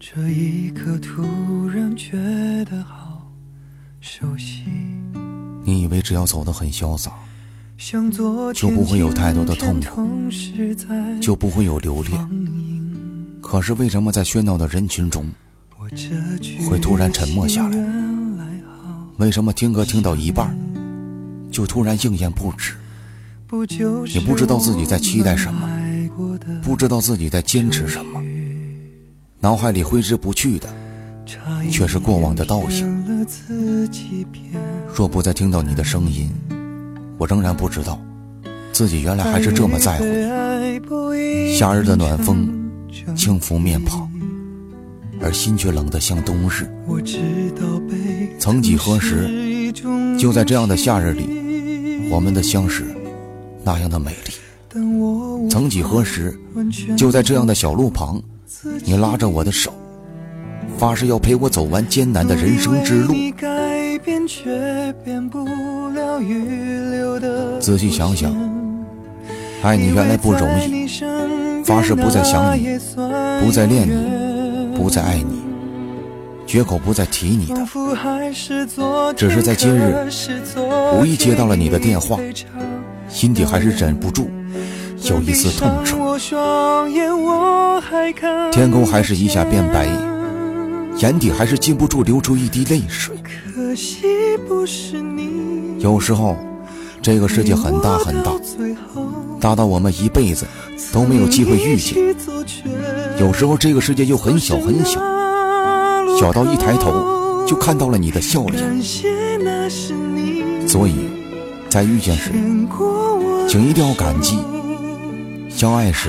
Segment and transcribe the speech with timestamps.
[0.00, 2.16] 这一刻突然觉
[2.66, 3.28] 得好
[4.00, 4.62] 熟悉。
[5.64, 7.10] 你以为只要走得很潇洒，
[8.54, 10.08] 就不会有太多的痛苦，
[11.20, 13.40] 就不会有留恋。
[13.42, 15.26] 可是为什么在喧闹的人群中，
[16.68, 17.76] 会突然沉默下来
[19.16, 20.56] 为什么听歌听到一半，
[21.50, 22.74] 就突然应验不止？
[23.48, 25.68] 不你不知道自己在期待什么
[26.62, 28.22] 不知道自己在坚持什么，
[29.40, 30.68] 脑海里挥之不去的，
[31.70, 33.04] 却是过往的倒影。
[34.92, 36.28] 若不再听到你的声音，
[37.18, 38.00] 我仍然不知道
[38.72, 40.04] 自己原来还是这么在乎。
[41.56, 42.48] 夏日的暖风
[43.14, 44.10] 轻拂面庞，
[45.20, 46.68] 而心却冷得像冬日。
[48.40, 49.72] 曾几何时
[50.18, 52.84] 就在这样的夏日里，我们的相识
[53.62, 54.32] 那样的美丽。
[55.48, 56.36] 曾几何时，
[56.96, 58.20] 就在这样的小路旁，
[58.84, 59.72] 你拉着我的手，
[60.78, 63.14] 发誓要陪我走完艰难的人生之路。
[67.60, 68.34] 仔细想想，
[69.62, 70.88] 爱你原来不容，易
[71.64, 72.78] 发誓不再想你
[73.44, 75.42] 不再恋你不再爱你，
[76.46, 79.14] 绝口不再提你的。
[79.14, 80.08] 只是在今日
[80.94, 82.18] 无意接到了你的电话
[83.08, 84.30] 心底还是忍不住
[85.08, 85.96] 有一丝痛楚。
[88.52, 89.88] 天空还是一下变白，
[90.98, 93.16] 眼底还是禁不住流出一滴泪水。
[93.54, 94.02] 可惜
[94.48, 96.36] 不是你有时候，
[97.00, 98.32] 这个世界很大很大，
[99.40, 100.44] 大到我们一辈子
[100.92, 101.96] 都没有机会遇见；
[103.20, 105.00] 有时候，这个世界又很小很小，
[106.18, 108.82] 小到一抬头就看到了你的笑脸。
[110.66, 110.94] 所以，
[111.68, 112.32] 在遇见时，
[113.48, 114.36] 请一定要感激；
[115.58, 116.08] 相爱时，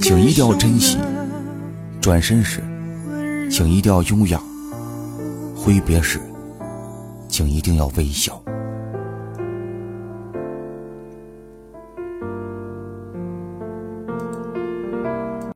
[0.00, 0.98] 请一定要珍惜；
[2.00, 2.60] 转身时，
[3.48, 4.40] 请一定要优雅；
[5.54, 6.18] 挥别时，
[7.28, 8.42] 请一定要微笑。